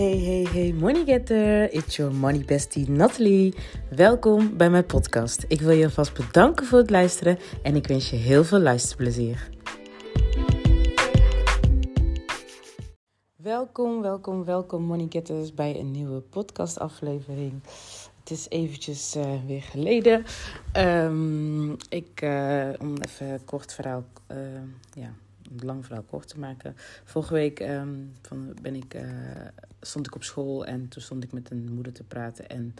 Hey, 0.00 0.18
hey, 0.18 0.46
hey, 0.52 0.72
money 0.72 1.04
getter. 1.04 1.72
It's 1.72 1.96
your 1.96 2.14
money 2.14 2.44
bestie 2.44 2.90
Natalie. 2.90 3.54
Welkom 3.90 4.56
bij 4.56 4.70
mijn 4.70 4.86
podcast. 4.86 5.44
Ik 5.48 5.60
wil 5.60 5.70
je 5.70 5.84
alvast 5.84 6.14
bedanken 6.14 6.66
voor 6.66 6.78
het 6.78 6.90
luisteren 6.90 7.38
en 7.62 7.76
ik 7.76 7.86
wens 7.86 8.10
je 8.10 8.16
heel 8.16 8.44
veel 8.44 8.58
luisterplezier. 8.58 9.48
Welkom, 13.36 14.02
welkom, 14.02 14.44
welkom 14.44 14.82
money 14.82 15.06
getters 15.08 15.54
bij 15.54 15.78
een 15.78 15.90
nieuwe 15.90 16.20
podcastaflevering. 16.20 17.62
Het 18.18 18.30
is 18.30 18.46
eventjes 18.48 19.16
uh, 19.16 19.24
weer 19.46 19.62
geleden. 19.62 20.24
Um, 20.76 21.76
ik, 21.88 22.20
uh, 22.22 22.68
om 22.78 22.94
even 23.08 23.44
kort 23.44 23.74
verhaal, 23.74 24.04
uh, 24.32 24.36
ja, 24.92 25.12
een 25.50 25.66
lang 25.66 25.86
verhaal 25.86 26.04
kort 26.04 26.28
te 26.28 26.38
maken. 26.38 26.74
Vorige 27.04 27.34
week 27.34 27.60
um, 27.60 28.12
van, 28.22 28.54
ben 28.62 28.74
ik, 28.74 28.94
uh, 28.94 29.02
stond 29.80 30.06
ik 30.06 30.14
op 30.14 30.24
school 30.24 30.66
en 30.66 30.88
toen 30.88 31.02
stond 31.02 31.24
ik 31.24 31.32
met 31.32 31.50
een 31.50 31.72
moeder 31.72 31.92
te 31.92 32.02
praten. 32.02 32.48
En 32.48 32.74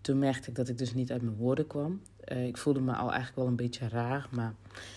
toen 0.00 0.18
merkte 0.18 0.48
ik 0.48 0.56
dat 0.56 0.68
ik 0.68 0.78
dus 0.78 0.94
niet 0.94 1.12
uit 1.12 1.22
mijn 1.22 1.36
woorden 1.36 1.66
kwam. 1.66 2.00
Uh, 2.32 2.46
ik 2.46 2.56
voelde 2.56 2.80
me 2.80 2.92
al 2.92 3.08
eigenlijk 3.08 3.36
wel 3.36 3.46
een 3.46 3.56
beetje 3.56 3.88
raar, 3.88 4.28
maar 4.30 4.54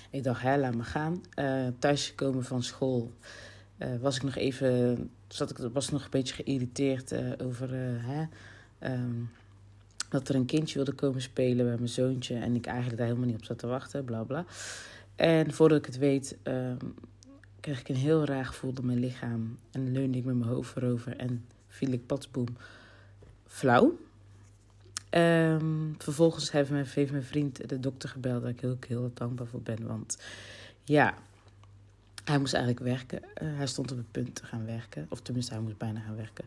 ik 0.09 0.23
dacht, 0.23 0.41
hé, 0.41 0.57
laat 0.57 0.75
me 0.75 0.83
gaan. 0.83 1.23
Uh, 1.35 1.67
thuisgekomen 1.79 2.43
van 2.43 2.63
school 2.63 3.11
was 4.01 4.15
ik 4.15 4.23
nog 4.23 4.35
even, 4.35 5.09
zat 5.27 5.49
ik, 5.49 5.69
was 5.73 5.89
nog 5.89 6.03
een 6.03 6.09
beetje 6.09 6.33
geïrriteerd 6.33 7.13
over 7.41 7.69
hè, 7.73 8.25
um, 8.93 9.29
dat 10.09 10.29
er 10.29 10.35
een 10.35 10.45
kindje 10.45 10.75
wilde 10.75 10.91
komen 10.91 11.21
spelen 11.21 11.65
bij 11.65 11.75
mijn 11.75 11.89
zoontje. 11.89 12.35
En 12.35 12.55
ik 12.55 12.65
eigenlijk 12.65 12.97
daar 12.97 13.07
helemaal 13.07 13.27
niet 13.27 13.37
op 13.37 13.45
zat 13.45 13.59
te 13.59 13.67
wachten, 13.67 14.05
bla 14.05 14.23
bla. 14.23 14.45
En 15.15 15.53
voordat 15.53 15.77
ik 15.77 15.85
het 15.85 15.97
weet, 15.97 16.37
um, 16.43 16.77
kreeg 17.61 17.79
ik 17.79 17.89
een 17.89 17.95
heel 17.95 18.25
raar 18.25 18.45
gevoel 18.45 18.73
door 18.73 18.85
mijn 18.85 18.99
lichaam. 18.99 19.57
En 19.71 19.91
leunde 19.91 20.17
ik 20.17 20.25
met 20.25 20.35
mijn 20.35 20.49
hoofd 20.49 20.69
voorover 20.69 21.17
en 21.17 21.45
viel 21.67 21.91
ik 21.91 22.05
patsboom 22.05 22.47
flauw. 23.47 23.97
Um, 25.09 25.95
vervolgens 25.97 26.51
heeft 26.51 26.69
mijn, 26.69 26.85
heeft 26.89 27.11
mijn 27.11 27.23
vriend 27.23 27.69
de 27.69 27.79
dokter 27.79 28.09
gebeld, 28.09 28.41
waar 28.41 28.51
ik 28.51 28.59
heel, 28.59 28.77
heel 28.87 29.11
dankbaar 29.13 29.47
voor 29.47 29.61
ben. 29.61 29.87
Want 29.87 30.17
ja, 30.83 31.13
hij 32.23 32.39
moest 32.39 32.53
eigenlijk 32.53 32.83
werken. 32.85 33.21
Uh, 33.21 33.57
hij 33.57 33.67
stond 33.67 33.91
op 33.91 33.97
het 33.97 34.11
punt 34.11 34.35
te 34.35 34.45
gaan 34.45 34.65
werken. 34.65 35.05
Of 35.09 35.21
tenminste, 35.21 35.53
hij 35.53 35.61
moest 35.61 35.77
bijna 35.77 35.99
gaan 35.99 36.15
werken. 36.15 36.45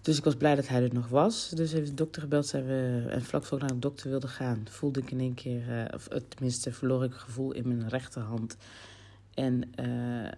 Dus 0.00 0.18
ik 0.18 0.24
was 0.24 0.36
blij 0.36 0.54
dat 0.54 0.68
hij 0.68 0.82
er 0.82 0.94
nog 0.94 1.08
was. 1.08 1.48
Dus 1.48 1.72
heeft 1.72 1.86
de 1.86 1.94
dokter 1.94 2.22
gebeld. 2.22 2.46
Zijn 2.46 2.66
we, 2.66 3.06
en 3.08 3.24
vlak 3.24 3.44
voor 3.44 3.58
ik 3.58 3.62
naar 3.62 3.72
de 3.72 3.78
dokter 3.78 4.10
wilde 4.10 4.28
gaan, 4.28 4.66
voelde 4.70 5.00
ik 5.00 5.10
in 5.10 5.20
één 5.20 5.34
keer, 5.34 5.68
uh, 5.68 5.84
of 5.94 6.08
tenminste, 6.28 6.72
verloor 6.72 7.04
ik 7.04 7.12
het 7.12 7.20
gevoel 7.20 7.52
in 7.52 7.68
mijn 7.68 7.88
rechterhand. 7.88 8.56
En, 9.38 9.62
uh, 9.80 10.30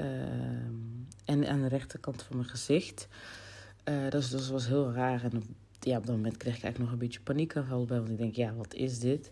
uh, 0.00 0.66
en 1.24 1.48
aan 1.48 1.60
de 1.60 1.68
rechterkant 1.68 2.22
van 2.22 2.36
mijn 2.36 2.48
gezicht. 2.48 3.08
Uh, 3.88 4.10
dat, 4.10 4.48
was 4.48 4.66
heel 4.66 4.92
raar. 4.92 5.22
En 5.24 5.42
ja, 5.80 5.96
op 5.96 6.06
dat 6.06 6.16
moment 6.16 6.36
kreeg 6.36 6.56
ik 6.56 6.62
eigenlijk 6.62 6.78
nog 6.78 6.92
een 6.92 7.06
beetje 7.06 7.20
paniekaanval 7.20 7.84
bij. 7.84 7.98
Want 7.98 8.10
ik 8.10 8.18
denk, 8.18 8.34
ja, 8.34 8.54
wat 8.54 8.74
is 8.74 8.98
dit? 8.98 9.30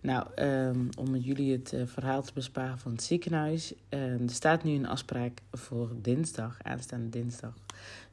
Nou, 0.00 0.26
um, 0.36 0.88
om 0.98 1.16
jullie 1.16 1.52
het 1.52 1.74
verhaal 1.84 2.22
te 2.22 2.32
besparen 2.34 2.78
van 2.78 2.92
het 2.92 3.02
ziekenhuis. 3.02 3.74
Uh, 3.90 4.20
er 4.20 4.30
staat 4.30 4.64
nu 4.64 4.72
een 4.72 4.86
afspraak 4.86 5.40
voor 5.52 5.90
dinsdag, 6.02 6.58
aanstaande 6.62 7.08
dinsdag, 7.08 7.54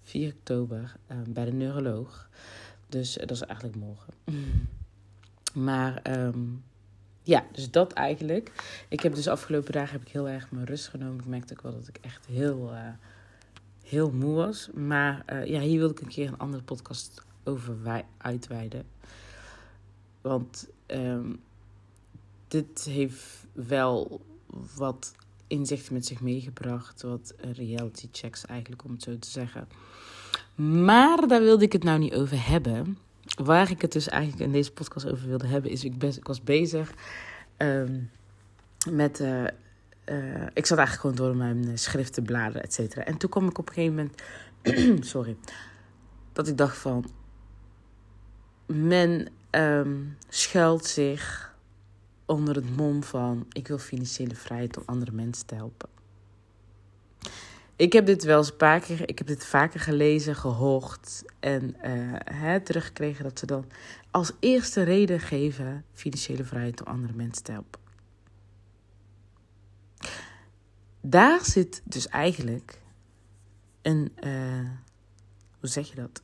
4 0.02 0.34
oktober, 0.34 0.96
uh, 1.12 1.18
bij 1.28 1.46
de 1.46 1.54
neuroloog. 1.54 2.30
Dus 2.90 3.14
dat 3.14 3.32
is 3.32 3.42
eigenlijk 3.42 3.78
morgen. 3.78 4.14
Maar 5.54 6.02
ja, 7.28 7.46
dus 7.52 7.72
dat 7.72 7.94
eigenlijk. 7.94 8.52
Ik 8.88 9.00
heb 9.00 9.16
dus 9.16 9.28
afgelopen 9.28 9.72
dagen 9.72 9.92
heb 9.92 10.02
ik 10.02 10.14
heel 10.14 10.28
erg 10.28 10.52
mijn 10.52 10.66
rust 10.66 10.88
genomen. 10.88 11.20
Ik 11.20 11.26
merkte 11.26 11.54
ook 11.54 11.62
wel 11.62 11.74
dat 11.74 11.88
ik 11.88 11.98
echt 12.02 12.26
heel, 12.26 12.72
heel 13.84 14.12
moe 14.12 14.36
was. 14.36 14.70
Maar 14.74 15.46
ja, 15.46 15.60
hier 15.60 15.80
wil 15.80 15.90
ik 15.90 16.00
een 16.00 16.08
keer 16.08 16.28
een 16.28 16.38
andere 16.38 16.64
podcast 16.64 17.24
over 17.44 18.04
uitweiden. 18.18 18.86
Want 20.22 20.68
um, 20.88 21.40
dit 22.48 22.84
heeft 22.84 23.46
wel 23.54 24.22
wat 24.76 25.16
inzichten 25.48 25.94
met 25.94 26.06
zich 26.06 26.22
meegebracht. 26.22 27.02
Wat 27.02 27.34
reality 27.40 28.08
checks 28.12 28.46
eigenlijk, 28.46 28.84
om 28.84 28.92
het 28.92 29.04
zo 29.04 29.20
te 29.20 29.30
zeggen. 29.30 29.68
Maar 30.56 31.28
daar 31.28 31.42
wilde 31.42 31.64
ik 31.64 31.72
het 31.72 31.84
nou 31.84 32.00
niet 32.00 32.14
over 32.14 32.48
hebben. 32.48 32.98
Waar 33.36 33.72
ik 33.72 33.82
het 33.82 33.92
dus 33.92 34.08
eigenlijk 34.08 34.42
in 34.44 34.52
deze 34.52 34.72
podcast 34.72 35.12
over 35.12 35.28
wilde 35.28 35.48
hebben, 35.48 35.72
is 35.72 35.84
ik, 35.84 36.04
ik 36.04 36.28
was 36.28 36.44
bezig 36.44 36.94
um, 37.58 38.12
met. 38.92 39.20
Uh, 39.20 39.44
uh, 40.06 40.48
ik 40.54 40.66
zat 40.66 40.78
eigenlijk 40.78 41.00
gewoon 41.00 41.16
door 41.16 41.36
mijn 41.36 41.78
schriften 41.78 42.24
bladeren, 42.24 42.64
et 42.64 42.74
cetera. 42.74 43.04
En 43.04 43.18
toen 43.18 43.30
kwam 43.30 43.48
ik 43.48 43.58
op 43.58 43.68
een 43.68 43.74
gegeven 43.74 43.96
moment. 43.96 45.06
sorry. 45.14 45.38
Dat 46.34 46.48
ik 46.48 46.58
dacht 46.58 46.78
van. 46.78 47.06
Men 48.66 49.28
um, 49.52 50.18
schuilt 50.30 50.86
zich 50.86 51.56
onder 52.26 52.56
het 52.56 52.76
mom 52.76 53.04
van 53.04 53.46
ik 53.52 53.68
wil 53.68 53.78
financiële 53.78 54.36
vrijheid 54.36 54.78
om 54.78 54.84
andere 54.86 55.12
mensen 55.12 55.46
te 55.46 55.56
helpen. 55.56 55.90
Ik 57.78 57.94
heb 57.94 58.06
dit 58.06 58.24
wel 58.24 58.38
eens 58.38 58.52
een 58.52 58.58
paar 58.58 58.80
keer, 58.80 59.10
ik 59.10 59.18
heb 59.18 59.28
dit 59.28 59.46
vaker 59.46 59.80
gelezen, 59.80 60.36
gehoord 60.36 61.24
en 61.40 61.76
uh, 61.86 62.16
hè, 62.24 62.60
teruggekregen 62.60 63.24
dat 63.24 63.40
ze 63.40 63.46
dan 63.46 63.66
als 64.12 64.32
eerste 64.40 64.84
reden 64.84 65.20
geven 65.20 65.86
financiële 65.94 66.44
vrijheid 66.44 66.82
om 66.82 66.88
andere 66.88 67.14
mensen 67.14 67.44
te 67.44 67.52
helpen. 67.52 67.80
Daar 71.02 71.46
zit 71.46 71.82
dus 71.84 72.08
eigenlijk 72.08 72.82
een, 73.82 74.12
uh, 74.24 74.70
hoe 75.60 75.70
zeg 75.70 75.90
je 75.90 75.96
dat? 75.96 76.22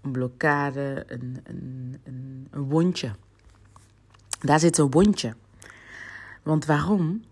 Een 0.00 0.12
blokkade, 0.12 1.04
een, 1.06 1.40
een, 1.44 2.00
een, 2.04 2.48
een 2.50 2.68
wondje. 2.68 3.10
Daar 4.40 4.60
zit 4.60 4.78
een 4.78 4.90
wondje. 4.90 5.34
Want 6.42 6.64
waarom? 6.64 7.24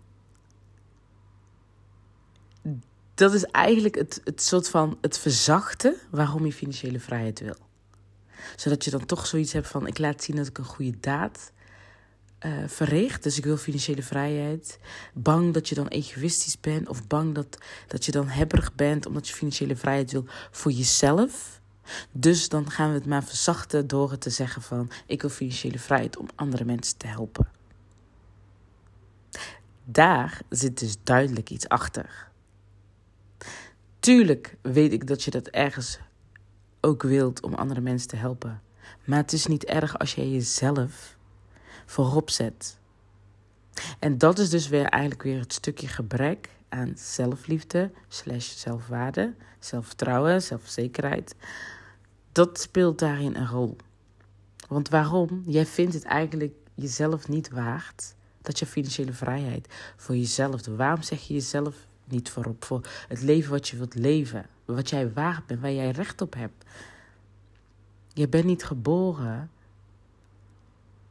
Dat 3.23 3.33
is 3.33 3.43
eigenlijk 3.43 3.95
het, 3.95 4.21
het 4.23 4.41
soort 4.41 4.69
van 4.69 4.97
het 5.01 5.17
verzachten 5.17 5.95
waarom 6.09 6.45
je 6.45 6.53
financiële 6.53 6.99
vrijheid 6.99 7.39
wil. 7.39 7.55
Zodat 8.55 8.83
je 8.83 8.91
dan 8.91 9.05
toch 9.05 9.27
zoiets 9.27 9.53
hebt 9.53 9.67
van: 9.67 9.87
ik 9.87 9.97
laat 9.97 10.23
zien 10.23 10.35
dat 10.35 10.47
ik 10.47 10.57
een 10.57 10.63
goede 10.63 10.99
daad 10.99 11.51
uh, 12.45 12.51
verricht. 12.67 13.23
Dus 13.23 13.37
ik 13.37 13.43
wil 13.43 13.57
financiële 13.57 14.03
vrijheid. 14.03 14.79
Bang 15.13 15.53
dat 15.53 15.69
je 15.69 15.75
dan 15.75 15.87
egoïstisch 15.87 16.59
bent. 16.59 16.89
Of 16.89 17.07
bang 17.07 17.35
dat, 17.35 17.57
dat 17.87 18.05
je 18.05 18.11
dan 18.11 18.27
hebberig 18.27 18.75
bent 18.75 19.05
omdat 19.05 19.27
je 19.27 19.33
financiële 19.33 19.75
vrijheid 19.75 20.11
wil 20.11 20.25
voor 20.51 20.71
jezelf. 20.71 21.61
Dus 22.11 22.49
dan 22.49 22.71
gaan 22.71 22.89
we 22.89 22.95
het 22.95 23.05
maar 23.05 23.23
verzachten 23.23 23.87
door 23.87 24.11
het 24.11 24.21
te 24.21 24.29
zeggen 24.29 24.61
van 24.61 24.91
ik 25.05 25.21
wil 25.21 25.29
financiële 25.29 25.79
vrijheid 25.79 26.17
om 26.17 26.27
andere 26.35 26.65
mensen 26.65 26.97
te 26.97 27.07
helpen. 27.07 27.47
Daar 29.83 30.41
zit 30.49 30.79
dus 30.79 30.95
duidelijk 31.03 31.49
iets 31.49 31.67
achter. 31.67 32.31
Tuurlijk 34.03 34.55
weet 34.61 34.91
ik 34.91 35.07
dat 35.07 35.23
je 35.23 35.31
dat 35.31 35.47
ergens 35.47 35.99
ook 36.81 37.03
wilt 37.03 37.41
om 37.41 37.53
andere 37.53 37.81
mensen 37.81 38.07
te 38.07 38.15
helpen. 38.15 38.61
Maar 39.03 39.17
het 39.17 39.33
is 39.33 39.45
niet 39.45 39.65
erg 39.65 39.99
als 39.99 40.15
jij 40.15 40.29
jezelf 40.29 41.17
voorop 41.85 42.29
zet. 42.29 42.79
En 43.99 44.17
dat 44.17 44.39
is 44.39 44.49
dus 44.49 44.67
weer 44.67 44.85
eigenlijk 44.85 45.23
weer 45.23 45.39
het 45.39 45.53
stukje 45.53 45.87
gebrek 45.87 46.49
aan 46.69 46.93
zelfliefde, 46.95 47.91
slash 48.07 48.55
zelfwaarde, 48.55 49.33
zelfvertrouwen, 49.59 50.41
zelfzekerheid. 50.41 51.35
Dat 52.31 52.59
speelt 52.59 52.99
daarin 52.99 53.35
een 53.35 53.47
rol. 53.47 53.75
Want 54.67 54.89
waarom? 54.89 55.43
Jij 55.45 55.65
vindt 55.65 55.93
het 55.93 56.03
eigenlijk 56.03 56.53
jezelf 56.75 57.27
niet 57.27 57.49
waard 57.49 58.15
dat 58.41 58.59
je 58.59 58.65
financiële 58.65 59.13
vrijheid 59.13 59.73
voor 59.95 60.15
jezelf. 60.15 60.65
Waarom 60.65 61.01
zeg 61.01 61.27
je 61.27 61.33
jezelf 61.33 61.75
niet 62.05 62.29
voorop 62.29 62.65
voor 62.65 62.87
het 63.07 63.21
leven 63.21 63.51
wat 63.51 63.67
je 63.67 63.77
wilt 63.77 63.95
leven? 63.95 64.45
Wat 64.65 64.89
jij 64.89 65.13
waard 65.13 65.45
bent, 65.45 65.61
waar 65.61 65.71
jij 65.71 65.91
recht 65.91 66.21
op 66.21 66.33
hebt. 66.33 66.65
Je 68.13 68.27
bent 68.27 68.45
niet 68.45 68.63
geboren 68.63 69.49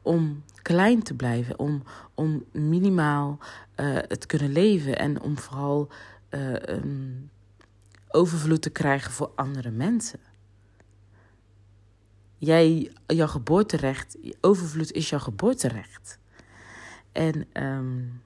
om 0.01 0.43
klein 0.61 1.03
te 1.03 1.13
blijven, 1.13 1.59
om, 1.59 1.83
om 2.13 2.43
minimaal 2.51 3.37
uh, 3.75 3.97
het 4.07 4.25
kunnen 4.25 4.51
leven 4.51 4.97
en 4.97 5.21
om 5.21 5.37
vooral 5.37 5.89
uh, 6.29 6.53
um, 6.53 7.29
overvloed 8.09 8.61
te 8.61 8.69
krijgen 8.69 9.11
voor 9.11 9.31
andere 9.35 9.71
mensen. 9.71 10.19
Jij, 12.37 12.91
jouw 13.07 13.27
geboorterecht, 13.27 14.17
overvloed 14.41 14.91
is 14.91 15.09
jouw 15.09 15.19
geboorterecht. 15.19 16.19
En 17.11 17.63
um, 17.63 18.21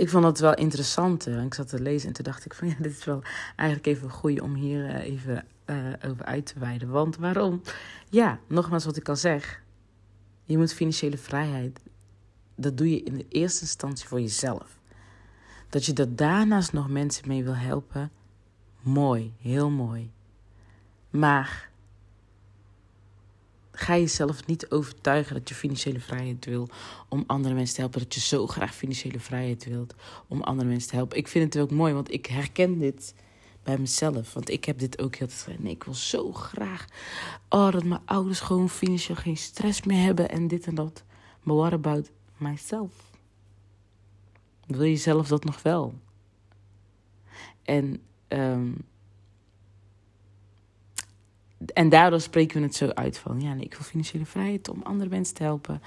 ik 0.00 0.08
vond 0.08 0.22
dat 0.22 0.38
wel 0.38 0.54
interessant. 0.54 1.26
Ik 1.26 1.54
zat 1.54 1.68
te 1.68 1.80
lezen 1.80 2.08
en 2.08 2.14
toen 2.14 2.24
dacht 2.24 2.44
ik 2.44 2.54
van 2.54 2.68
ja, 2.68 2.74
dit 2.82 2.92
is 2.92 3.04
wel 3.04 3.22
eigenlijk 3.56 3.88
even 3.88 4.10
goed 4.10 4.40
om 4.40 4.54
hier 4.54 4.84
uh, 4.84 5.04
even 5.04 5.44
uh, 5.66 5.76
over 6.10 6.24
uit 6.24 6.46
te 6.46 6.58
wijden. 6.58 6.88
Want 6.88 7.16
waarom? 7.16 7.62
Ja, 8.08 8.38
nogmaals 8.46 8.84
wat 8.84 8.96
ik 8.96 9.08
al 9.08 9.16
zeg. 9.16 9.62
Je 10.44 10.58
moet 10.58 10.72
financiële 10.72 11.18
vrijheid, 11.18 11.80
dat 12.54 12.76
doe 12.76 12.90
je 12.90 13.02
in 13.02 13.16
de 13.16 13.26
eerste 13.28 13.60
instantie 13.60 14.08
voor 14.08 14.20
jezelf. 14.20 14.78
Dat 15.68 15.86
je 15.86 15.92
dat 15.92 16.18
daarnaast 16.18 16.72
nog 16.72 16.88
mensen 16.88 17.28
mee 17.28 17.44
wil 17.44 17.56
helpen, 17.56 18.10
Mooi, 18.82 19.34
heel 19.40 19.70
mooi. 19.70 20.12
Maar 21.10 21.69
ga 23.80 23.96
jezelf 23.96 24.46
niet 24.46 24.70
overtuigen 24.70 25.34
dat 25.34 25.48
je 25.48 25.54
financiële 25.54 26.00
vrijheid 26.00 26.44
wil 26.44 26.68
om 27.08 27.24
andere 27.26 27.54
mensen 27.54 27.74
te 27.74 27.80
helpen. 27.80 28.00
Dat 28.00 28.14
je 28.14 28.20
zo 28.20 28.46
graag 28.46 28.74
financiële 28.74 29.20
vrijheid 29.20 29.64
wilt 29.64 29.94
om 30.28 30.42
andere 30.42 30.68
mensen 30.68 30.88
te 30.88 30.96
helpen. 30.96 31.18
Ik 31.18 31.28
vind 31.28 31.54
het 31.54 31.62
ook 31.62 31.70
mooi, 31.70 31.92
want 31.92 32.12
ik 32.12 32.26
herken 32.26 32.78
dit 32.78 33.14
bij 33.62 33.78
mezelf. 33.78 34.32
Want 34.32 34.50
ik 34.50 34.64
heb 34.64 34.78
dit 34.78 35.00
ook 35.00 35.14
heel 35.14 35.28
tijd 35.44 35.62
Nee, 35.62 35.72
ik 35.72 35.84
wil 35.84 35.94
zo 35.94 36.32
graag 36.32 36.84
oh, 37.48 37.70
dat 37.70 37.84
mijn 37.84 38.00
ouders 38.04 38.40
gewoon 38.40 38.68
financieel 38.70 39.16
geen 39.16 39.36
stress 39.36 39.82
meer 39.82 40.02
hebben 40.02 40.28
en 40.28 40.48
dit 40.48 40.66
en 40.66 40.74
dat. 40.74 41.04
Maar 41.42 41.56
what 41.56 41.72
about 41.72 42.10
myself? 42.36 42.92
Wil 44.66 44.82
je 44.82 44.96
zelf 44.96 45.28
dat 45.28 45.44
nog 45.44 45.62
wel? 45.62 45.94
En, 47.62 48.02
um, 48.28 48.76
en 51.66 51.88
daardoor 51.88 52.20
spreken 52.20 52.60
we 52.60 52.66
het 52.66 52.76
zo 52.76 52.88
uit 52.88 53.18
van... 53.18 53.40
ja, 53.40 53.54
ik 53.54 53.74
wil 53.74 53.82
financiële 53.82 54.26
vrijheid 54.26 54.68
om 54.68 54.82
andere 54.82 55.10
mensen 55.10 55.34
te 55.34 55.42
helpen. 55.42 55.82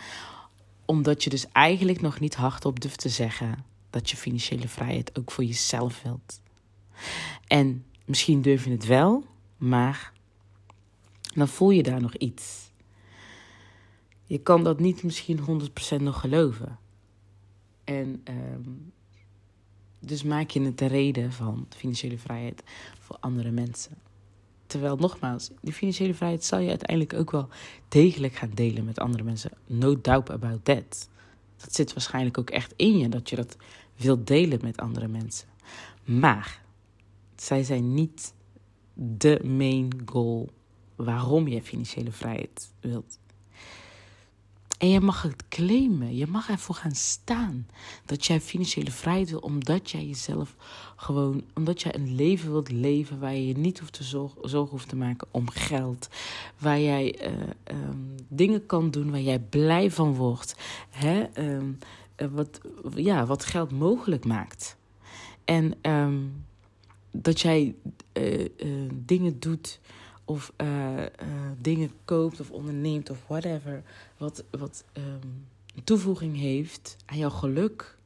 Omdat 0.85 1.23
je 1.23 1.29
dus 1.29 1.47
eigenlijk 1.51 2.01
nog 2.01 2.19
niet 2.19 2.35
hardop 2.35 2.79
durft 2.79 2.99
te 2.99 3.09
zeggen... 3.09 3.65
dat 3.89 4.09
je 4.09 4.17
financiële 4.17 4.67
vrijheid 4.67 5.17
ook 5.17 5.31
voor 5.31 5.43
jezelf 5.43 6.01
wilt. 6.01 6.41
En 7.47 7.85
misschien 8.05 8.41
durf 8.41 8.63
je 8.65 8.71
het 8.71 8.85
wel, 8.85 9.25
maar 9.57 10.11
dan 11.33 11.47
voel 11.47 11.69
je 11.69 11.83
daar 11.83 12.01
nog 12.01 12.15
iets. 12.15 12.71
Je 14.25 14.37
kan 14.37 14.63
dat 14.63 14.79
niet 14.79 15.03
misschien 15.03 15.39
100% 15.97 16.01
nog 16.01 16.19
geloven. 16.19 16.77
En 17.83 18.23
um, 18.29 18.93
dus 19.99 20.23
maak 20.23 20.49
je 20.49 20.61
het 20.61 20.77
de 20.77 20.85
reden 20.85 21.31
van 21.31 21.65
financiële 21.69 22.17
vrijheid 22.17 22.63
voor 22.99 23.17
andere 23.19 23.51
mensen. 23.51 23.97
Terwijl, 24.73 24.95
nogmaals, 24.95 25.49
die 25.61 25.73
financiële 25.73 26.13
vrijheid 26.13 26.43
zal 26.43 26.59
je 26.59 26.69
uiteindelijk 26.69 27.13
ook 27.13 27.31
wel 27.31 27.47
degelijk 27.87 28.33
gaan 28.33 28.51
delen 28.53 28.85
met 28.85 28.99
andere 28.99 29.23
mensen. 29.23 29.51
No 29.67 30.01
doubt 30.01 30.29
about 30.29 30.65
that. 30.65 31.09
Dat 31.57 31.75
zit 31.75 31.93
waarschijnlijk 31.93 32.37
ook 32.37 32.49
echt 32.49 32.73
in 32.75 32.97
je, 32.97 33.09
dat 33.09 33.29
je 33.29 33.35
dat 33.35 33.57
wilt 33.95 34.27
delen 34.27 34.59
met 34.61 34.77
andere 34.77 35.07
mensen. 35.07 35.47
Maar 36.03 36.61
zij 37.35 37.63
zijn 37.63 37.93
niet 37.93 38.33
de 38.93 39.41
main 39.43 40.01
goal 40.05 40.49
waarom 40.95 41.47
je 41.47 41.61
financiële 41.61 42.11
vrijheid 42.11 42.73
wilt. 42.79 43.19
En 44.83 44.89
je 44.89 44.99
mag 44.99 45.21
het 45.21 45.47
claimen. 45.49 46.15
Je 46.15 46.27
mag 46.27 46.49
ervoor 46.49 46.75
gaan 46.75 46.95
staan. 46.95 47.67
Dat 48.05 48.25
jij 48.25 48.41
financiële 48.41 48.91
vrijheid 48.91 49.29
wil. 49.29 49.39
Omdat 49.39 49.91
jij 49.91 50.05
jezelf 50.05 50.55
gewoon. 50.95 51.43
Omdat 51.53 51.81
jij 51.81 51.95
een 51.95 52.15
leven 52.15 52.51
wilt 52.51 52.71
leven. 52.71 53.19
Waar 53.19 53.33
je 53.33 53.47
je 53.47 53.57
niet 53.57 53.79
hoeft 53.79 53.93
te 53.93 54.03
zorgen, 54.03 54.49
zorgen 54.49 54.71
hoeft 54.71 54.89
te 54.89 54.95
maken 54.95 55.27
om 55.31 55.49
geld. 55.49 56.09
Waar 56.57 56.79
jij 56.79 57.15
uh, 57.21 57.31
um, 57.77 58.15
dingen 58.27 58.65
kan 58.65 58.91
doen 58.91 59.11
waar 59.11 59.21
jij 59.21 59.39
blij 59.39 59.91
van 59.91 60.15
wordt. 60.15 60.55
Hè? 60.89 61.25
Um, 61.55 61.77
wat, 62.31 62.61
ja, 62.95 63.25
wat 63.25 63.45
geld 63.45 63.71
mogelijk 63.71 64.25
maakt. 64.25 64.77
En 65.45 65.73
um, 65.81 66.45
dat 67.11 67.41
jij 67.41 67.75
uh, 68.13 68.49
dingen 68.93 69.39
doet 69.39 69.79
of 70.25 70.53
uh, 70.57 70.99
uh, 70.99 71.07
dingen 71.61 71.91
koopt 72.05 72.39
of 72.39 72.51
onderneemt 72.51 73.09
of 73.09 73.17
whatever, 73.27 73.83
wat, 74.17 74.43
wat 74.51 74.83
um, 74.93 75.47
toevoeging 75.83 76.37
heeft 76.37 76.97
aan 77.05 77.17
jouw 77.17 77.29
geluk. 77.29 77.97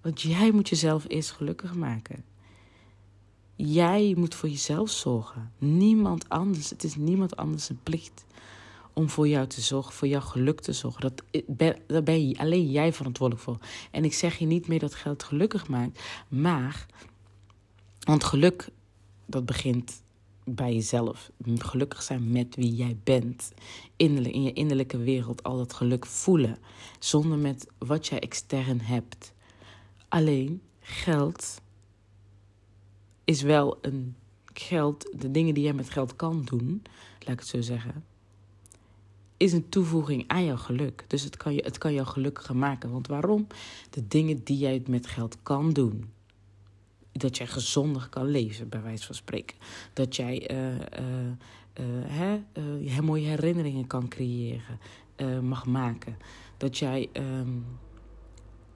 Want 0.00 0.20
jij 0.20 0.50
moet 0.50 0.68
jezelf 0.68 1.04
eerst 1.08 1.30
gelukkig 1.30 1.74
maken. 1.74 2.24
Jij 3.54 4.14
moet 4.16 4.34
voor 4.34 4.48
jezelf 4.48 4.90
zorgen. 4.90 5.52
Niemand 5.58 6.28
anders. 6.28 6.70
Het 6.70 6.84
is 6.84 6.94
niemand 6.94 7.36
anders 7.36 7.68
een 7.68 7.82
plicht 7.82 8.24
om 8.92 9.08
voor 9.08 9.28
jou 9.28 9.46
te 9.46 9.60
zorgen, 9.60 9.92
voor 9.92 10.08
jouw 10.08 10.20
geluk 10.20 10.60
te 10.60 10.72
zorgen. 10.72 11.00
Dat, 11.00 11.22
daar 11.86 12.02
ben 12.02 12.28
je 12.28 12.38
alleen 12.38 12.70
jij 12.70 12.92
verantwoordelijk 12.92 13.44
voor. 13.44 13.58
En 13.90 14.04
ik 14.04 14.14
zeg 14.14 14.38
je 14.38 14.46
niet 14.46 14.66
meer 14.66 14.78
dat 14.78 14.94
geld 14.94 15.22
gelukkig 15.22 15.68
maakt, 15.68 16.00
maar, 16.28 16.86
want 18.00 18.24
geluk 18.24 18.68
dat 19.28 19.46
begint 19.46 20.02
bij 20.44 20.74
jezelf. 20.74 21.30
Gelukkig 21.58 22.02
zijn 22.02 22.32
met 22.32 22.56
wie 22.56 22.74
jij 22.74 22.96
bent. 23.04 23.52
Innerlijk, 23.96 24.34
in 24.34 24.42
je 24.42 24.52
innerlijke 24.52 24.98
wereld 24.98 25.42
al 25.42 25.56
dat 25.56 25.72
geluk 25.72 26.06
voelen. 26.06 26.58
Zonder 26.98 27.38
met 27.38 27.66
wat 27.78 28.06
jij 28.06 28.20
extern 28.20 28.80
hebt. 28.80 29.32
Alleen 30.08 30.62
geld 30.80 31.60
is 33.24 33.42
wel 33.42 33.78
een 33.80 34.16
geld. 34.52 35.08
De 35.20 35.30
dingen 35.30 35.54
die 35.54 35.64
jij 35.64 35.72
met 35.72 35.90
geld 35.90 36.16
kan 36.16 36.42
doen, 36.44 36.82
laat 37.18 37.32
ik 37.32 37.38
het 37.38 37.48
zo 37.48 37.60
zeggen. 37.60 38.04
Is 39.36 39.52
een 39.52 39.68
toevoeging 39.68 40.24
aan 40.26 40.44
jouw 40.44 40.56
geluk. 40.56 41.04
Dus 41.06 41.22
het 41.22 41.36
kan, 41.36 41.54
je, 41.54 41.62
het 41.62 41.78
kan 41.78 41.92
jou 41.92 42.06
gelukkiger 42.06 42.56
maken. 42.56 42.90
Want 42.90 43.06
waarom? 43.06 43.46
De 43.90 44.08
dingen 44.08 44.44
die 44.44 44.58
jij 44.58 44.82
met 44.86 45.06
geld 45.06 45.36
kan 45.42 45.72
doen 45.72 46.04
dat 47.18 47.36
jij 47.36 47.46
gezonder 47.46 48.08
kan 48.08 48.26
leven, 48.26 48.68
bij 48.68 48.82
wijze 48.82 49.06
van 49.06 49.14
spreken. 49.14 49.56
Dat 49.92 50.16
jij 50.16 50.50
uh, 51.78 53.00
mooie 53.00 53.26
herinneringen 53.26 53.86
kan 53.86 54.08
creëren, 54.08 54.78
mag 55.42 55.66
maken. 55.66 56.16
Dat 56.56 56.78
jij 56.78 57.08
um, 57.12 57.64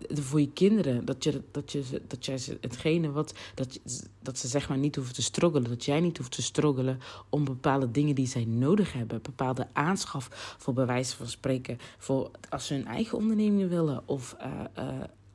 voor 0.09 0.41
je 0.41 0.53
kinderen, 0.53 1.05
dat, 1.05 1.25
je, 1.25 1.43
dat, 1.50 1.73
je, 1.73 2.03
dat 2.06 2.25
jij 2.27 2.39
hetgene 2.61 3.11
wat, 3.11 3.35
dat, 3.55 3.81
dat 4.23 4.39
ze 4.39 4.49
zeg 4.49 4.69
maar 4.69 4.79
niet 4.79 4.97
hoeven 4.97 5.15
te 5.15 5.23
struggelen, 5.23 5.69
dat 5.69 5.85
jij 5.85 6.00
niet 6.00 6.19
hoeft 6.19 6.33
te 6.33 6.43
struggelen 6.43 6.99
om 7.29 7.45
bepaalde 7.45 7.91
dingen 7.91 8.15
die 8.15 8.27
zij 8.27 8.45
nodig 8.45 8.93
hebben, 8.93 9.23
bepaalde 9.23 9.69
aanschaf 9.73 10.56
voor 10.59 10.75
bij 10.75 10.87
wijze 10.87 11.17
van 11.17 11.27
spreken, 11.27 11.79
voor 11.99 12.31
als 12.49 12.67
ze 12.67 12.75
hun 12.75 12.87
eigen 12.87 13.19
onderneming 13.19 13.69
willen 13.69 14.09
of 14.09 14.37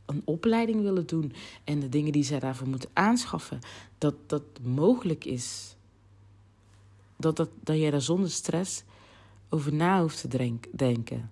een 0.08 0.22
opleiding 0.26 0.82
willen 0.82 1.08
doen 1.08 1.34
en 1.64 1.80
de 1.80 1.90
dingen 1.90 2.12
die 2.12 2.24
zij 2.24 2.40
daarvoor 2.40 2.68
moeten 2.68 2.90
aanschaffen, 2.94 3.60
dat 3.98 4.16
dat 4.26 4.44
mogelijk 4.62 5.26
is. 5.26 5.76
Dat, 7.18 7.36
dat, 7.36 7.50
dat 7.64 7.78
jij 7.78 7.92
daar 7.92 8.02
zonder 8.02 8.32
stress 8.32 8.84
over 9.50 9.74
na 9.74 10.02
hoeft 10.02 10.30
te 10.30 10.58
denken. 10.72 11.32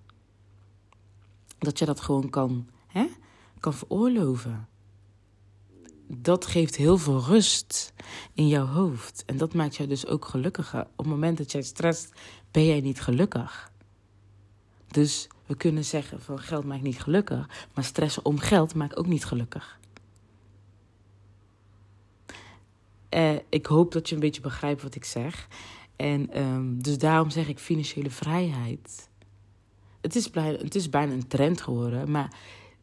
Dat 1.58 1.78
je 1.78 1.84
dat 1.84 2.00
gewoon 2.00 2.30
kan, 2.30 2.66
hè, 2.86 3.06
kan 3.60 3.74
veroorloven. 3.74 4.68
Dat 6.06 6.46
geeft 6.46 6.76
heel 6.76 6.98
veel 6.98 7.20
rust 7.20 7.92
in 8.32 8.48
jouw 8.48 8.66
hoofd. 8.66 9.24
En 9.26 9.36
dat 9.36 9.54
maakt 9.54 9.76
jou 9.76 9.88
dus 9.88 10.06
ook 10.06 10.24
gelukkiger. 10.24 10.80
Op 10.80 10.96
het 10.96 11.06
moment 11.06 11.38
dat 11.38 11.52
jij 11.52 11.62
stresst, 11.62 12.12
ben 12.50 12.66
jij 12.66 12.80
niet 12.80 13.00
gelukkig. 13.00 13.72
Dus 14.86 15.28
we 15.46 15.56
kunnen 15.56 15.84
zeggen 15.84 16.20
van 16.20 16.38
geld 16.38 16.64
maakt 16.64 16.82
niet 16.82 17.00
gelukkig, 17.00 17.66
maar 17.74 17.84
stressen 17.84 18.24
om 18.24 18.38
geld 18.38 18.74
maakt 18.74 18.96
ook 18.96 19.06
niet 19.06 19.24
gelukkig. 19.24 19.78
Uh, 23.10 23.34
ik 23.48 23.66
hoop 23.66 23.92
dat 23.92 24.08
je 24.08 24.14
een 24.14 24.20
beetje 24.20 24.40
begrijpt 24.40 24.82
wat 24.82 24.94
ik 24.94 25.04
zeg. 25.04 25.48
En 25.96 26.42
um, 26.42 26.82
dus 26.82 26.98
daarom 26.98 27.30
zeg 27.30 27.48
ik 27.48 27.58
financiële 27.58 28.10
vrijheid. 28.10 29.08
Het 30.00 30.16
is, 30.16 30.30
bijna, 30.30 30.58
het 30.58 30.74
is 30.74 30.88
bijna 30.88 31.12
een 31.12 31.26
trend 31.26 31.60
geworden, 31.60 32.10
maar 32.10 32.32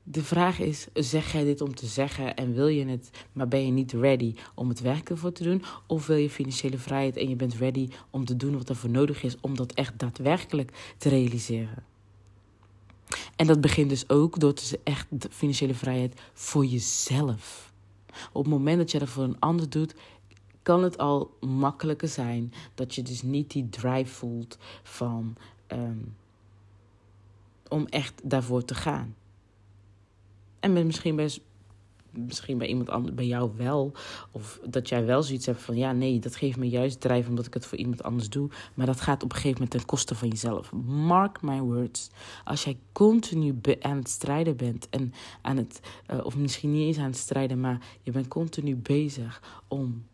de 0.03 0.23
vraag 0.23 0.59
is: 0.59 0.87
zeg 0.93 1.31
jij 1.31 1.43
dit 1.43 1.61
om 1.61 1.75
te 1.75 1.85
zeggen 1.85 2.35
en 2.35 2.53
wil 2.53 2.67
je 2.67 2.85
het, 2.85 3.09
maar 3.31 3.47
ben 3.47 3.65
je 3.65 3.71
niet 3.71 3.91
ready 3.91 4.35
om 4.55 4.69
het 4.69 4.79
werk 4.79 5.09
ervoor 5.09 5.31
te 5.31 5.43
doen? 5.43 5.63
Of 5.87 6.07
wil 6.07 6.17
je 6.17 6.29
financiële 6.29 6.77
vrijheid 6.77 7.17
en 7.17 7.29
je 7.29 7.35
bent 7.35 7.53
ready 7.53 7.89
om 8.09 8.25
te 8.25 8.35
doen 8.35 8.57
wat 8.57 8.69
er 8.69 8.75
voor 8.75 8.89
nodig 8.89 9.23
is 9.23 9.37
om 9.41 9.55
dat 9.55 9.73
echt 9.73 9.99
daadwerkelijk 9.99 10.93
te 10.97 11.09
realiseren? 11.09 11.92
En 13.35 13.47
dat 13.47 13.61
begint 13.61 13.89
dus 13.89 14.09
ook 14.09 14.39
door 14.39 14.53
te 14.53 14.79
echt 14.83 15.07
de 15.09 15.29
financiële 15.31 15.73
vrijheid 15.73 16.21
voor 16.33 16.65
jezelf. 16.65 17.71
Op 18.31 18.43
het 18.43 18.53
moment 18.53 18.77
dat 18.77 18.91
je 18.91 18.99
dat 18.99 19.09
voor 19.09 19.23
een 19.23 19.39
ander 19.39 19.69
doet, 19.69 19.95
kan 20.61 20.83
het 20.83 20.97
al 20.97 21.37
makkelijker 21.39 22.07
zijn 22.07 22.53
dat 22.75 22.95
je 22.95 23.01
dus 23.01 23.21
niet 23.21 23.51
die 23.51 23.69
drive 23.69 24.13
voelt 24.13 24.57
van 24.83 25.35
um, 25.67 26.15
om 27.67 27.87
echt 27.87 28.21
daarvoor 28.23 28.65
te 28.65 28.75
gaan. 28.75 29.15
En 30.59 30.85
misschien 30.85 31.15
best 31.15 31.39
misschien 32.13 32.57
bij 32.57 32.67
iemand 32.67 32.89
anders, 32.89 33.15
bij 33.15 33.25
jou 33.25 33.51
wel. 33.57 33.91
Of 34.31 34.59
dat 34.65 34.89
jij 34.89 35.05
wel 35.05 35.23
zoiets 35.23 35.45
hebt 35.45 35.61
van 35.61 35.75
ja, 35.75 35.91
nee, 35.91 36.19
dat 36.19 36.35
geeft 36.35 36.57
me 36.57 36.69
juist 36.69 37.01
drijf 37.01 37.27
omdat 37.27 37.45
ik 37.45 37.53
het 37.53 37.65
voor 37.65 37.77
iemand 37.77 38.03
anders 38.03 38.29
doe. 38.29 38.49
Maar 38.73 38.85
dat 38.85 39.01
gaat 39.01 39.23
op 39.23 39.29
een 39.29 39.35
gegeven 39.35 39.61
moment 39.61 39.71
ten 39.71 39.85
koste 39.85 40.15
van 40.15 40.27
jezelf. 40.27 40.71
Mark 40.85 41.41
my 41.41 41.59
words. 41.59 42.09
Als 42.43 42.63
jij 42.63 42.77
continu 42.91 43.55
aan 43.81 43.97
het 43.97 44.09
strijden 44.09 44.55
bent 44.55 44.89
en 44.89 45.13
aan 45.41 45.57
het, 45.57 45.79
uh, 46.11 46.25
of 46.25 46.37
misschien 46.37 46.71
niet 46.71 46.87
eens 46.87 46.97
aan 46.97 47.03
het 47.03 47.17
strijden, 47.17 47.59
maar 47.59 47.85
je 48.01 48.11
bent 48.11 48.27
continu 48.27 48.75
bezig 48.75 49.61
om 49.67 50.05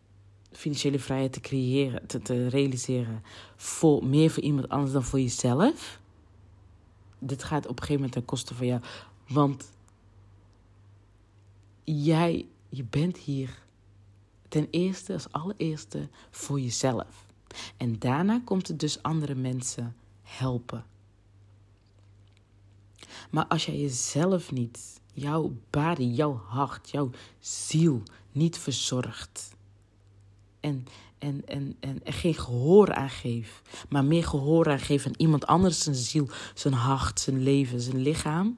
financiële 0.51 1.00
vrijheid 1.00 1.34
te 1.34 1.39
creëren, 1.39 2.08
te, 2.08 2.22
te 2.22 2.48
realiseren, 2.48 3.24
voor, 3.56 4.06
meer 4.06 4.29
voor 4.29 4.44
iemand 4.44 4.70
anders 4.70 4.91
dan 4.91 5.03
voor 5.03 5.20
jezelf. 5.20 6.00
Dit 7.20 7.44
gaat 7.44 7.63
op 7.63 7.72
een 7.72 7.77
gegeven 7.77 7.96
moment 7.96 8.13
ten 8.13 8.25
koste 8.25 8.56
van 8.56 8.68
jou. 8.68 8.82
Want 9.27 9.70
jij, 11.96 12.48
je 12.69 12.84
bent 12.84 13.17
hier 13.17 13.67
Ten 14.50 14.67
eerste, 14.72 15.13
als 15.13 15.31
allereerste, 15.31 16.10
voor 16.29 16.60
jezelf. 16.60 17.25
En 17.77 18.00
daarna 18.00 18.41
komt 18.46 18.67
het 18.67 18.79
dus 18.79 19.01
andere 19.03 19.36
mensen 19.36 19.96
helpen. 20.22 20.86
Maar 23.29 23.46
als 23.46 23.65
jij 23.65 23.79
jezelf 23.79 24.51
niet, 24.51 25.01
jouw 25.13 25.53
body, 25.69 26.03
jouw 26.03 26.41
hart, 26.48 26.89
jouw 26.89 27.10
ziel 27.39 28.03
niet 28.31 28.58
verzorgt. 28.58 29.55
En, 30.60 30.86
en, 31.17 31.48
en, 31.48 31.75
en 31.79 32.01
geen 32.03 32.36
gehoor 32.36 32.93
aan 32.93 33.10
geeft, 33.10 33.86
maar 33.89 34.05
meer 34.05 34.24
gehoor 34.24 34.69
aan 34.69 34.79
geeft 34.79 35.05
aan 35.05 35.13
iemand 35.17 35.48
anders 35.48 35.84
zijn 35.84 35.96
ziel, 35.96 36.29
zijn 36.53 36.74
hart, 36.74 37.19
zijn 37.19 37.43
leven, 37.43 37.81
zijn 37.81 38.01
lichaam. 38.01 38.58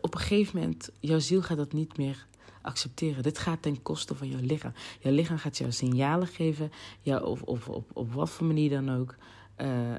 Op 0.00 0.14
een 0.14 0.20
gegeven 0.20 0.58
moment, 0.58 0.90
jouw 1.00 1.18
ziel 1.18 1.42
gaat 1.42 1.56
dat 1.56 1.72
niet 1.72 1.96
meer 1.96 2.26
accepteren. 2.62 3.22
Dit 3.22 3.38
gaat 3.38 3.62
ten 3.62 3.82
koste 3.82 4.14
van 4.14 4.28
jouw 4.28 4.40
lichaam. 4.40 4.72
Jouw 5.00 5.12
lichaam 5.12 5.38
gaat 5.38 5.58
jou 5.58 5.72
signalen 5.72 6.28
geven, 6.28 6.72
ja, 7.00 7.18
of, 7.18 7.42
op, 7.42 7.84
op 7.92 8.12
wat 8.12 8.30
voor 8.30 8.46
manier 8.46 8.70
dan 8.70 8.90
ook, 8.90 9.16
uh, 9.58 9.90
uh, 9.90 9.96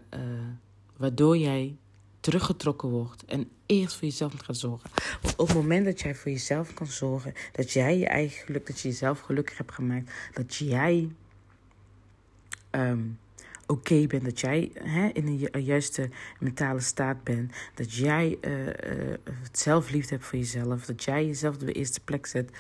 waardoor 0.98 1.38
jij 1.38 1.78
teruggetrokken 2.20 2.90
wordt 2.90 3.26
en 3.26 3.50
eerst 3.66 3.96
voor 3.96 4.08
jezelf 4.08 4.32
moet 4.32 4.44
gaan 4.44 4.56
zorgen. 4.56 4.90
Op 5.38 5.48
het 5.48 5.58
moment 5.58 5.86
dat 5.86 6.02
jij 6.02 6.16
voor 6.16 6.32
jezelf 6.32 6.74
kan 6.74 6.88
zorgen, 6.88 7.34
dat 7.52 7.72
jij 7.72 7.98
je 7.98 8.08
eigen 8.08 8.46
geluk, 8.46 8.68
dat 8.68 8.80
je 8.80 8.88
jezelf 8.88 9.20
gelukkig 9.20 9.58
hebt 9.58 9.72
gemaakt, 9.72 10.12
dat 10.34 10.56
jij 10.56 11.10
um, 12.72 13.20
oké 13.66 14.08
bent, 14.08 14.24
dat 14.24 14.40
jij 14.40 14.72
hè, 14.74 15.08
in 15.08 15.50
een 15.52 15.64
juiste 15.64 16.10
mentale 16.40 16.80
staat 16.80 17.24
bent, 17.24 17.54
dat 17.74 17.94
jij 17.94 18.38
uh, 18.42 18.66
uh, 18.66 18.74
zelfliefde 19.52 20.14
hebt 20.14 20.26
voor 20.26 20.40
jezelf, 20.40 20.86
dat 20.86 21.04
jij 21.04 21.26
jezelf 21.26 21.54
op 21.54 21.60
de 21.60 21.72
eerste 21.72 22.00
plek 22.00 22.26
zet, 22.26 22.52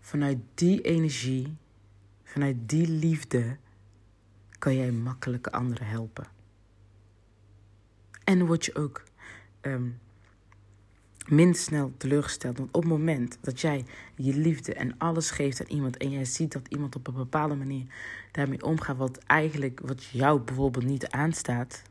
vanuit 0.00 0.38
die 0.54 0.80
energie, 0.80 1.56
vanuit 2.24 2.56
die 2.66 2.88
liefde, 2.88 3.56
kan 4.58 4.74
jij 4.74 4.90
makkelijk 4.90 5.46
anderen 5.46 5.86
helpen. 5.86 6.26
En 8.24 8.46
word 8.46 8.64
je 8.64 8.74
ook 8.74 9.04
um, 9.62 9.98
minder 11.28 11.60
snel 11.60 11.92
teleurgesteld. 11.96 12.58
Want 12.58 12.74
op 12.74 12.82
het 12.82 12.90
moment 12.90 13.38
dat 13.40 13.60
jij 13.60 13.84
je 14.14 14.36
liefde 14.36 14.74
en 14.74 14.98
alles 14.98 15.30
geeft 15.30 15.60
aan 15.60 15.76
iemand 15.76 15.96
en 15.96 16.10
jij 16.10 16.24
ziet 16.24 16.52
dat 16.52 16.68
iemand 16.68 16.96
op 16.96 17.06
een 17.06 17.14
bepaalde 17.14 17.54
manier 17.54 17.86
daarmee 18.32 18.64
omgaat, 18.64 18.96
wat 18.96 19.18
eigenlijk 19.18 19.80
wat 19.80 20.04
jou 20.04 20.40
bijvoorbeeld 20.40 20.84
niet 20.84 21.08
aanstaat, 21.08 21.82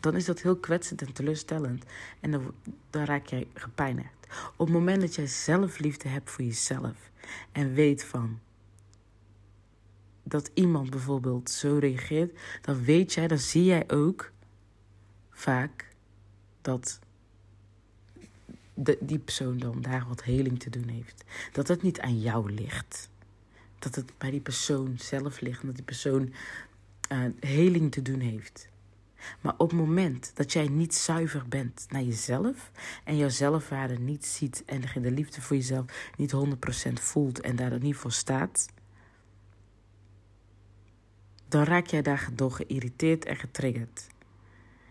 dan 0.00 0.16
is 0.16 0.24
dat 0.24 0.42
heel 0.42 0.56
kwetsend 0.56 1.02
en 1.02 1.12
teleurstellend. 1.12 1.84
En 2.20 2.30
dan, 2.30 2.54
dan 2.90 3.04
raak 3.04 3.26
jij 3.26 3.46
gepijnigd. 3.54 4.26
Op 4.56 4.66
het 4.66 4.76
moment 4.76 5.00
dat 5.00 5.14
jij 5.14 5.26
zelf 5.26 5.78
liefde 5.78 6.08
hebt 6.08 6.30
voor 6.30 6.44
jezelf 6.44 7.10
en 7.52 7.72
weet 7.72 8.04
van 8.04 8.38
dat 10.22 10.50
iemand 10.54 10.90
bijvoorbeeld 10.90 11.50
zo 11.50 11.78
reageert, 11.78 12.38
dan 12.62 12.84
weet 12.84 13.14
jij, 13.14 13.28
dan 13.28 13.38
zie 13.38 13.64
jij 13.64 13.90
ook 13.90 14.32
vaak 15.30 15.88
dat 16.60 16.98
de, 18.78 18.98
die 19.00 19.18
persoon 19.18 19.58
dan 19.58 19.80
daar 19.80 20.04
wat 20.08 20.22
heling 20.22 20.60
te 20.60 20.70
doen 20.70 20.88
heeft. 20.88 21.24
Dat 21.52 21.68
het 21.68 21.82
niet 21.82 22.00
aan 22.00 22.20
jou 22.20 22.52
ligt. 22.52 23.10
Dat 23.78 23.94
het 23.94 24.12
bij 24.18 24.30
die 24.30 24.40
persoon 24.40 24.94
zelf 24.98 25.40
ligt 25.40 25.60
en 25.60 25.66
dat 25.66 25.76
die 25.76 25.84
persoon 25.84 26.32
uh, 27.12 27.24
heling 27.40 27.92
te 27.92 28.02
doen 28.02 28.20
heeft. 28.20 28.68
Maar 29.40 29.54
op 29.56 29.70
het 29.70 29.78
moment 29.78 30.30
dat 30.34 30.52
jij 30.52 30.68
niet 30.68 30.94
zuiver 30.94 31.48
bent 31.48 31.86
naar 31.88 32.02
jezelf 32.02 32.70
en 33.04 33.16
jouw 33.16 33.28
zelfwaarde 33.28 33.98
niet 33.98 34.26
ziet 34.26 34.62
en 34.66 35.02
de 35.02 35.10
liefde 35.10 35.40
voor 35.40 35.56
jezelf 35.56 36.10
niet 36.16 36.34
100% 36.34 36.92
voelt 36.92 37.40
en 37.40 37.56
daar 37.56 37.78
niet 37.78 37.96
voor 37.96 38.12
staat, 38.12 38.68
dan 41.48 41.62
raak 41.62 41.86
jij 41.86 42.02
daar 42.02 42.28
door 42.32 42.50
geïrriteerd 42.50 43.24
en 43.24 43.36
getriggerd. 43.36 44.06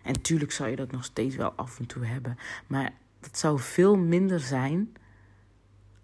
En 0.02 0.20
tuurlijk 0.20 0.52
zou 0.52 0.70
je 0.70 0.76
dat 0.76 0.90
nog 0.90 1.04
steeds 1.04 1.36
wel 1.36 1.50
af 1.50 1.78
en 1.78 1.86
toe 1.86 2.06
hebben. 2.06 2.38
Maar 2.66 2.92
dat 3.20 3.38
zou 3.38 3.58
veel 3.60 3.96
minder 3.96 4.40
zijn 4.40 4.92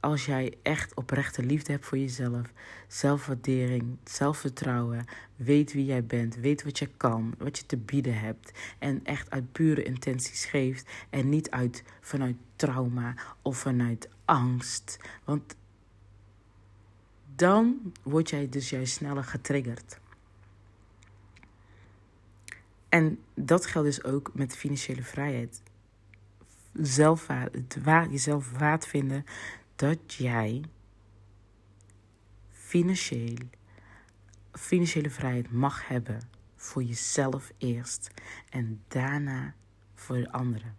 als 0.00 0.26
jij 0.26 0.59
echt 0.62 0.94
oprechte 0.94 1.42
liefde 1.42 1.73
hebt 1.73 1.87
voor 1.87 1.99
jezelf. 1.99 2.52
Zelfwaardering, 2.88 3.97
zelfvertrouwen. 4.04 5.04
Weet 5.37 5.73
wie 5.73 5.85
jij 5.85 6.04
bent. 6.04 6.37
Weet 6.37 6.64
wat 6.64 6.78
je 6.78 6.87
kan. 6.97 7.35
Wat 7.38 7.59
je 7.59 7.66
te 7.66 7.76
bieden 7.76 8.18
hebt. 8.18 8.52
En 8.78 9.04
echt 9.04 9.30
uit 9.30 9.52
pure 9.52 9.83
intenties 9.83 10.44
geeft. 10.44 10.90
En 11.11 11.28
niet 11.28 11.50
uit 11.50 11.83
vanuit 12.00 12.37
trauma 12.56 13.14
of 13.42 13.59
vanuit 13.59 14.09
angst. 14.25 14.99
Want 15.25 15.56
dan 17.35 17.92
word 18.02 18.30
jij 18.30 18.49
dus 18.49 18.71
juist 18.71 18.94
sneller 18.94 19.25
getriggerd. 19.25 19.99
En 22.88 23.18
dat 23.35 23.66
geldt 23.66 23.88
dus 23.88 24.04
ook 24.04 24.30
met 24.35 24.56
financiële 24.56 25.02
vrijheid. 25.02 25.62
Waar, 27.83 28.11
jezelf 28.11 28.50
waard 28.59 28.87
vinden 28.87 29.25
dat 29.76 30.14
jij 30.14 30.64
financieel, 32.50 33.37
financiële 34.52 35.11
vrijheid 35.11 35.52
mag 35.52 35.88
hebben 35.88 36.21
voor 36.57 36.83
jezelf 36.83 37.52
eerst 37.59 38.11
en 38.50 38.83
daarna 38.88 39.54
voor 39.95 40.16
de 40.16 40.33
anderen. 40.33 40.76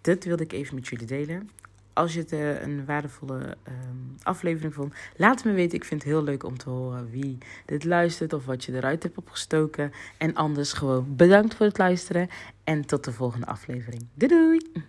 Dit 0.00 0.24
wilde 0.24 0.42
ik 0.42 0.52
even 0.52 0.74
met 0.74 0.88
jullie 0.88 1.06
delen. 1.06 1.50
Als 1.98 2.14
je 2.14 2.20
het 2.20 2.32
uh, 2.32 2.62
een 2.62 2.84
waardevolle 2.84 3.56
uh, 3.68 3.74
aflevering 4.22 4.74
vond, 4.74 4.94
laat 5.16 5.44
me 5.44 5.52
weten. 5.52 5.76
Ik 5.76 5.84
vind 5.84 6.02
het 6.02 6.12
heel 6.12 6.22
leuk 6.22 6.44
om 6.44 6.58
te 6.58 6.70
horen 6.70 7.10
wie 7.10 7.38
dit 7.64 7.84
luistert 7.84 8.32
of 8.32 8.44
wat 8.44 8.64
je 8.64 8.72
eruit 8.72 9.02
hebt 9.02 9.18
opgestoken. 9.18 9.92
En 10.18 10.34
anders 10.34 10.72
gewoon 10.72 11.16
bedankt 11.16 11.54
voor 11.54 11.66
het 11.66 11.78
luisteren 11.78 12.28
en 12.64 12.86
tot 12.86 13.04
de 13.04 13.12
volgende 13.12 13.46
aflevering. 13.46 14.06
Doei 14.14 14.32
doei! 14.32 14.84